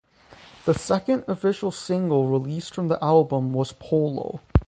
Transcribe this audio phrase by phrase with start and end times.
[0.65, 4.39] The second official single released from the album was "Polo".